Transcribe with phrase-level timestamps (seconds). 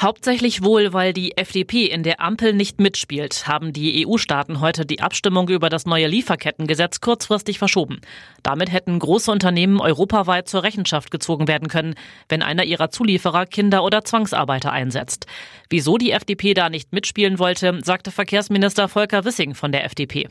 [0.00, 5.02] Hauptsächlich wohl, weil die FDP in der Ampel nicht mitspielt, haben die EU-Staaten heute die
[5.02, 8.00] Abstimmung über das neue Lieferkettengesetz kurzfristig verschoben.
[8.42, 11.96] Damit hätten große Unternehmen europaweit zur Rechenschaft gezogen werden können,
[12.30, 15.26] wenn einer ihrer Zulieferer Kinder oder Zwangsarbeiter einsetzt.
[15.68, 20.30] Wieso die FDP da nicht mitspielen wollte, sagte Verkehrsminister Volker Wissing von der FDP.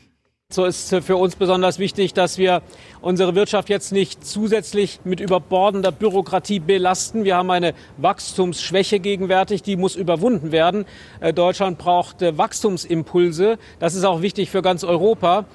[0.52, 2.64] So ist für uns besonders wichtig, dass wir
[3.02, 7.24] unsere Wirtschaft jetzt nicht zusätzlich mit überbordender Bürokratie belasten.
[7.24, 10.86] Wir haben eine Wachstumsschwäche gegenwärtig, die muss überwunden werden.
[11.20, 13.60] Äh, Deutschland braucht äh, Wachstumsimpulse.
[13.78, 15.46] Das ist auch wichtig für ganz Europa.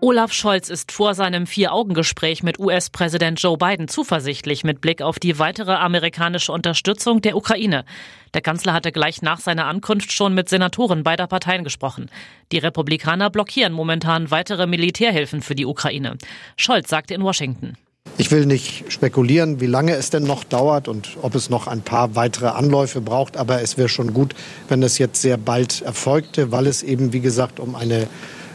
[0.00, 5.40] Olaf Scholz ist vor seinem Vier-Augen-Gespräch mit US-Präsident Joe Biden zuversichtlich mit Blick auf die
[5.40, 7.84] weitere amerikanische Unterstützung der Ukraine.
[8.32, 12.10] Der Kanzler hatte gleich nach seiner Ankunft schon mit Senatoren beider Parteien gesprochen.
[12.52, 16.16] Die Republikaner blockieren momentan weitere Militärhilfen für die Ukraine.
[16.56, 17.76] Scholz sagte in Washington.
[18.18, 21.82] Ich will nicht spekulieren, wie lange es denn noch dauert und ob es noch ein
[21.82, 23.36] paar weitere Anläufe braucht.
[23.36, 24.36] Aber es wäre schon gut,
[24.68, 28.06] wenn es jetzt sehr bald erfolgte, weil es eben, wie gesagt, um eine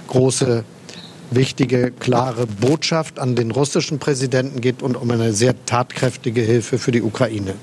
[0.08, 0.64] große
[1.36, 6.92] wichtige, klare Botschaft an den russischen Präsidenten geht und um eine sehr tatkräftige Hilfe für
[6.92, 7.56] die Ukraine.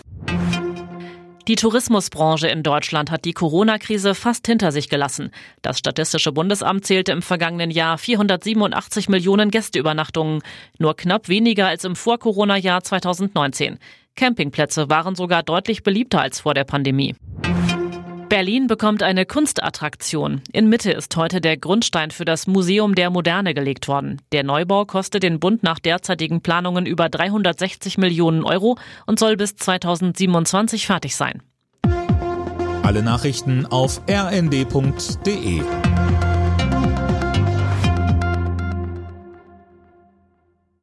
[1.49, 5.33] Die Tourismusbranche in Deutschland hat die Corona-Krise fast hinter sich gelassen.
[5.63, 10.43] Das Statistische Bundesamt zählte im vergangenen Jahr 487 Millionen Gästeübernachtungen,
[10.79, 13.79] nur knapp weniger als im Vor-Corona-Jahr 2019.
[14.15, 17.17] Campingplätze waren sogar deutlich beliebter als vor der Pandemie.
[18.31, 20.41] Berlin bekommt eine Kunstattraktion.
[20.53, 24.23] In Mitte ist heute der Grundstein für das Museum der Moderne gelegt worden.
[24.31, 29.57] Der Neubau kostet den Bund nach derzeitigen Planungen über 360 Millionen Euro und soll bis
[29.57, 31.43] 2027 fertig sein.
[32.85, 35.63] Alle Nachrichten auf rnd.de